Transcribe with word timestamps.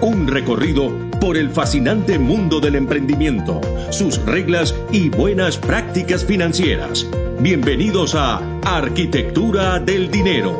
Un 0.00 0.26
recorrido 0.26 0.92
por 1.20 1.36
el 1.36 1.50
fascinante 1.50 2.18
mundo 2.18 2.60
del 2.60 2.74
emprendimiento, 2.74 3.60
sus 3.90 4.24
reglas 4.26 4.74
y 4.92 5.08
buenas 5.08 5.56
prácticas 5.56 6.24
financieras. 6.24 7.06
Bienvenidos 7.40 8.14
a 8.14 8.40
Arquitectura 8.64 9.78
del 9.78 10.10
Dinero. 10.10 10.52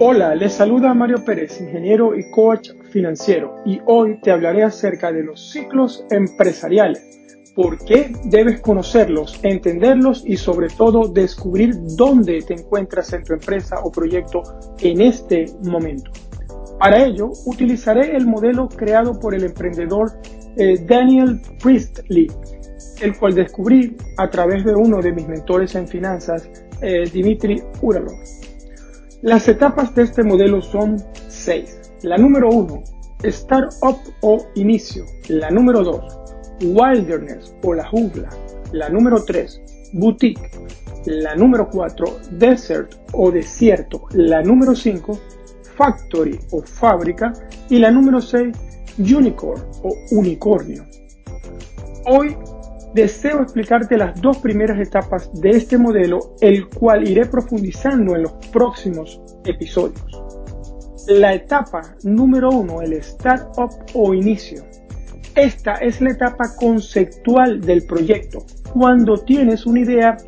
Hola, 0.00 0.34
les 0.34 0.52
saluda 0.52 0.94
Mario 0.94 1.24
Pérez, 1.24 1.60
ingeniero 1.60 2.16
y 2.16 2.30
coach 2.30 2.70
financiero, 2.90 3.56
y 3.66 3.80
hoy 3.86 4.20
te 4.20 4.30
hablaré 4.30 4.62
acerca 4.62 5.10
de 5.12 5.24
los 5.24 5.50
ciclos 5.50 6.04
empresariales. 6.10 7.02
¿Por 7.54 7.84
qué 7.84 8.12
debes 8.24 8.60
conocerlos, 8.60 9.40
entenderlos 9.42 10.22
y 10.24 10.36
sobre 10.36 10.68
todo 10.68 11.08
descubrir 11.08 11.74
dónde 11.96 12.42
te 12.42 12.54
encuentras 12.54 13.12
en 13.12 13.24
tu 13.24 13.32
empresa 13.32 13.80
o 13.82 13.90
proyecto 13.90 14.42
en 14.80 15.00
este 15.00 15.46
momento? 15.64 16.10
Para 16.80 17.04
ello, 17.04 17.30
utilizaré 17.44 18.16
el 18.16 18.26
modelo 18.26 18.66
creado 18.66 19.20
por 19.20 19.34
el 19.34 19.44
emprendedor 19.44 20.12
eh, 20.56 20.78
Daniel 20.86 21.38
Priestley, 21.62 22.26
el 23.02 23.18
cual 23.18 23.34
descubrí 23.34 23.94
a 24.16 24.30
través 24.30 24.64
de 24.64 24.74
uno 24.74 25.02
de 25.02 25.12
mis 25.12 25.28
mentores 25.28 25.74
en 25.74 25.86
finanzas, 25.86 26.50
eh, 26.80 27.04
Dimitri 27.12 27.62
Uralov. 27.82 28.16
Las 29.20 29.46
etapas 29.48 29.94
de 29.94 30.04
este 30.04 30.22
modelo 30.22 30.62
son 30.62 30.96
seis. 31.28 31.78
La 32.02 32.16
número 32.16 32.48
uno, 32.48 32.82
Startup 33.24 33.98
o 34.22 34.46
inicio. 34.54 35.04
La 35.28 35.50
número 35.50 35.84
dos, 35.84 36.18
Wilderness 36.62 37.54
o 37.62 37.74
la 37.74 37.86
jungla. 37.90 38.30
La 38.72 38.88
número 38.88 39.22
tres, 39.26 39.60
Boutique. 39.92 40.50
La 41.04 41.34
número 41.34 41.68
cuatro, 41.68 42.06
Desert 42.30 42.94
o 43.12 43.30
desierto. 43.30 44.06
La 44.12 44.42
número 44.42 44.74
cinco, 44.74 45.18
factory 45.80 46.38
o 46.50 46.60
fábrica 46.60 47.32
y 47.70 47.78
la 47.78 47.90
número 47.90 48.20
6 48.20 48.54
unicorn 48.98 49.62
o 49.82 49.94
unicornio. 50.10 50.84
Hoy 52.04 52.36
deseo 52.94 53.40
explicarte 53.40 53.96
las 53.96 54.20
dos 54.20 54.36
primeras 54.38 54.78
etapas 54.78 55.30
de 55.40 55.50
este 55.50 55.78
modelo, 55.78 56.34
el 56.42 56.68
cual 56.68 57.08
iré 57.08 57.24
profundizando 57.24 58.14
en 58.14 58.24
los 58.24 58.32
próximos 58.52 59.22
episodios. 59.46 60.04
La 61.08 61.32
etapa 61.32 61.96
número 62.02 62.50
uno, 62.50 62.82
el 62.82 62.92
startup 62.94 63.70
o 63.94 64.12
inicio. 64.12 64.62
Esta 65.34 65.76
es 65.76 66.02
la 66.02 66.10
etapa 66.10 66.56
conceptual 66.56 67.62
del 67.62 67.86
proyecto, 67.86 68.44
cuando 68.74 69.16
tienes 69.16 69.64
una 69.64 69.80
idea 69.80 70.18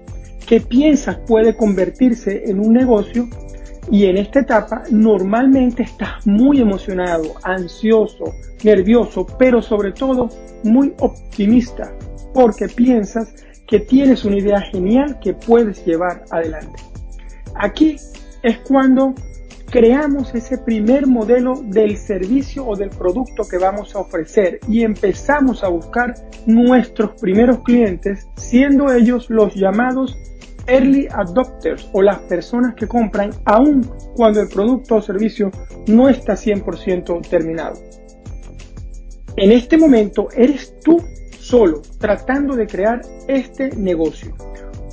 que 0.47 0.61
piensas 0.61 1.19
puede 1.27 1.55
convertirse 1.55 2.45
en 2.47 2.59
un 2.59 2.73
negocio 2.73 3.29
y 3.91 4.07
en 4.07 4.17
esta 4.17 4.41
etapa 4.41 4.83
normalmente 4.91 5.83
estás 5.83 6.27
muy 6.27 6.61
emocionado, 6.61 7.35
ansioso, 7.43 8.35
nervioso, 8.63 9.27
pero 9.39 9.61
sobre 9.61 9.93
todo 9.93 10.29
muy 10.65 10.95
optimista, 11.01 11.93
porque 12.33 12.69
piensas 12.69 13.35
que 13.67 13.81
tienes 13.81 14.25
una 14.25 14.39
idea 14.39 14.61
genial 14.61 15.19
que 15.21 15.35
puedes 15.35 15.85
llevar 15.85 16.25
adelante. 16.31 16.83
Aquí 17.55 17.97
es 18.43 18.59
cuando 18.59 19.15
creamos 19.73 20.35
ese 20.35 20.59
primer 20.59 21.07
modelo 21.07 21.55
del 21.65 21.97
servicio 21.97 22.67
o 22.67 22.77
del 22.77 22.91
producto 22.91 23.45
que 23.49 23.57
vamos 23.57 23.97
a 23.97 24.01
ofrecer 24.01 24.61
y 24.69 24.83
empezamos 24.83 25.65
a 25.65 25.69
buscar 25.69 26.15
nuestros 26.47 27.19
primeros 27.21 27.61
clientes, 27.61 28.29
siendo 28.37 28.93
ellos 28.93 29.31
los 29.31 29.55
llamados 29.55 30.19
early 30.67 31.09
adopters 31.11 31.89
o 31.93 32.03
las 32.03 32.19
personas 32.21 32.75
que 32.75 32.87
compran 32.87 33.31
aún 33.45 33.89
cuando 34.15 34.41
el 34.41 34.49
producto 34.49 34.97
o 34.97 35.03
servicio 35.03 35.51
no 35.87 36.09
está 36.09 36.35
100% 36.35 37.29
terminado. 37.29 37.79
En 39.37 39.53
este 39.53 39.79
momento 39.79 40.29
eres 40.37 40.75
tú 40.85 41.03
solo 41.39 41.83
tratando 41.99 42.55
de 42.55 42.67
crear 42.67 43.01
este 43.29 43.71
negocio. 43.77 44.35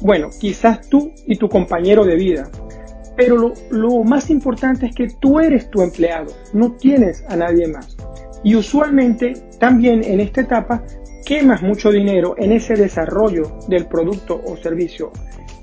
Bueno, 0.02 0.30
quizás 0.40 0.88
tú 0.90 1.14
y 1.28 1.36
tu 1.36 1.50
compañero 1.50 2.06
de 2.06 2.16
vida, 2.16 2.50
pero 3.18 3.36
lo, 3.36 3.54
lo, 3.70 4.04
más 4.04 4.30
importante 4.30 4.86
es 4.88 4.96
que 4.96 5.08
tú 5.20 5.40
eres 5.40 5.70
tu 5.70 5.82
empleado, 5.82 6.34
no 6.54 6.72
tienes 6.78 7.24
a 7.28 7.36
nadie 7.36 7.68
más. 7.68 7.98
Y 8.44 8.56
usualmente 8.56 9.34
también 9.60 10.04
en 10.06 10.22
esta 10.22 10.42
etapa 10.42 10.84
quemas 11.26 11.62
mucho 11.62 11.92
dinero 11.92 12.36
en 12.38 12.54
ese 12.54 12.76
desarrollo 12.76 13.60
del 13.68 13.88
producto 13.88 14.42
o 14.46 14.56
servicio 14.56 15.12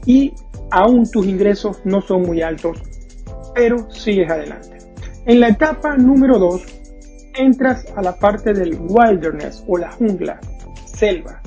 y 0.07 0.33
aún 0.71 1.11
tus 1.11 1.27
ingresos 1.27 1.81
no 1.85 2.01
son 2.01 2.23
muy 2.23 2.41
altos, 2.41 2.79
pero 3.55 3.91
sigues 3.91 4.31
adelante. 4.31 4.79
En 5.27 5.41
la 5.41 5.49
etapa 5.49 5.97
número 5.97 6.39
2, 6.39 6.63
entras 7.37 7.85
a 7.97 8.03
la 8.03 8.17
parte 8.17 8.53
del 8.53 8.79
wilderness 8.81 9.65
o 9.67 9.77
la 9.77 9.91
jungla, 9.91 10.41
selva. 10.87 11.43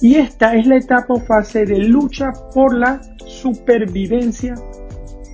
Y 0.00 0.16
esta 0.16 0.54
es 0.54 0.66
la 0.66 0.76
etapa 0.76 1.14
o 1.14 1.20
fase 1.20 1.64
de 1.64 1.78
lucha 1.78 2.32
por 2.54 2.76
la 2.76 3.00
supervivencia, 3.26 4.54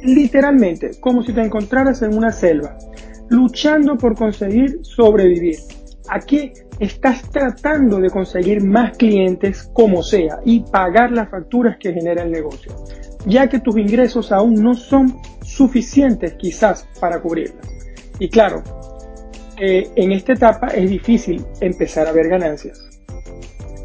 literalmente, 0.03 0.93
como 1.01 1.23
si 1.23 1.33
te 1.33 1.43
encontraras 1.43 2.03
en 2.03 2.17
una 2.17 2.33
selva, 2.33 2.77
luchando 3.29 3.97
por 3.97 4.17
conseguir 4.17 4.79
sobrevivir. 4.83 5.59
Aquí 6.09 6.53
estás 6.79 7.23
tratando 7.31 7.99
de 7.99 8.11
conseguir 8.11 8.63
más 8.65 8.97
clientes 8.97 9.71
como 9.73 10.03
sea 10.03 10.41
y 10.45 10.61
pagar 10.61 11.13
las 11.13 11.31
facturas 11.31 11.77
que 11.79 11.93
genera 11.93 12.25
el 12.25 12.33
negocio, 12.33 12.73
ya 13.27 13.49
que 13.49 13.61
tus 13.61 13.77
ingresos 13.79 14.33
aún 14.33 14.55
no 14.55 14.75
son 14.75 15.17
suficientes 15.45 16.35
quizás 16.35 16.89
para 17.01 17.21
cubrirlas. 17.21 17.67
Y 18.19 18.29
claro, 18.29 18.63
eh, 19.59 19.91
en 19.95 20.13
esta 20.13 20.33
etapa 20.33 20.69
es 20.69 20.91
difícil 20.91 21.45
empezar 21.61 22.07
a 22.09 22.13
ver 22.13 22.29
ganancias. 22.29 22.81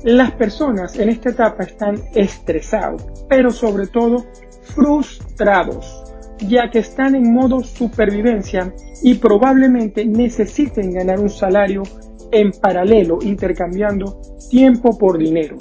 Las 0.03 0.31
personas 0.31 0.97
en 0.97 1.09
esta 1.09 1.29
etapa 1.29 1.63
están 1.63 2.01
estresados, 2.15 3.03
pero 3.29 3.51
sobre 3.51 3.87
todo 3.87 4.25
frustrados, 4.61 6.03
ya 6.39 6.69
que 6.69 6.79
están 6.79 7.15
en 7.15 7.33
modo 7.33 7.61
supervivencia 7.63 8.73
y 9.03 9.15
probablemente 9.15 10.05
necesiten 10.05 10.93
ganar 10.93 11.19
un 11.19 11.29
salario 11.29 11.83
en 12.31 12.51
paralelo 12.51 13.19
intercambiando 13.21 14.19
tiempo 14.49 14.97
por 14.97 15.17
dinero. 15.17 15.57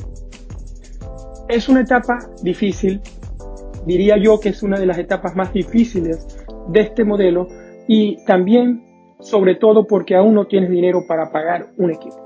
Es 1.48 1.68
una 1.68 1.82
etapa 1.82 2.18
difícil, 2.42 3.00
diría 3.86 4.16
yo 4.16 4.40
que 4.40 4.48
es 4.48 4.62
una 4.62 4.78
de 4.78 4.86
las 4.86 4.98
etapas 4.98 5.36
más 5.36 5.52
difíciles 5.52 6.26
de 6.68 6.80
este 6.80 7.04
modelo 7.04 7.48
y 7.86 8.24
también 8.24 8.84
sobre 9.20 9.54
todo 9.54 9.86
porque 9.86 10.16
aún 10.16 10.34
no 10.34 10.46
tienes 10.46 10.70
dinero 10.70 11.04
para 11.06 11.30
pagar 11.30 11.68
un 11.78 11.92
equipo. 11.92 12.16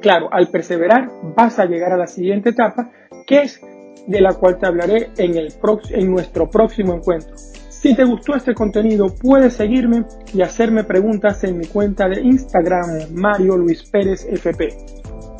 Claro, 0.00 0.28
al 0.32 0.48
perseverar 0.48 1.10
vas 1.36 1.58
a 1.58 1.64
llegar 1.64 1.92
a 1.92 1.96
la 1.96 2.06
siguiente 2.06 2.50
etapa 2.50 2.90
que 3.26 3.42
es 3.42 3.60
de 4.06 4.20
la 4.20 4.34
cual 4.34 4.58
te 4.58 4.66
hablaré 4.66 5.10
en, 5.16 5.36
el 5.36 5.52
en 5.90 6.10
nuestro 6.10 6.50
próximo 6.50 6.94
encuentro. 6.94 7.34
Si 7.82 7.94
te 7.96 8.04
gustó 8.04 8.36
este 8.36 8.54
contenido, 8.54 9.12
puedes 9.12 9.54
seguirme 9.54 10.04
y 10.32 10.42
hacerme 10.42 10.84
preguntas 10.84 11.42
en 11.42 11.58
mi 11.58 11.66
cuenta 11.66 12.08
de 12.08 12.20
Instagram, 12.20 13.12
Mario 13.12 13.56
Luis 13.56 13.82
Pérez 13.82 14.24
FP. 14.30 14.68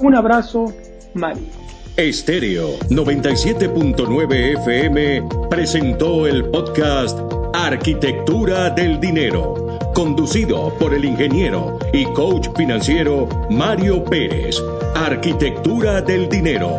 Un 0.01 0.17
abrazo, 0.17 0.73
Mario. 1.15 1.45
Estéreo 1.97 2.79
97.9 2.89 4.59
FM 4.59 5.29
presentó 5.51 6.27
el 6.27 6.45
podcast 6.47 7.17
Arquitectura 7.55 8.71
del 8.71 8.99
Dinero, 8.99 9.79
conducido 9.95 10.77
por 10.79 10.95
el 10.95 11.05
ingeniero 11.05 11.79
y 11.93 12.07
coach 12.07 12.49
financiero 12.57 13.29
Mario 13.51 14.03
Pérez. 14.03 14.61
Arquitectura 14.97 16.01
del 16.01 16.29
Dinero 16.29 16.79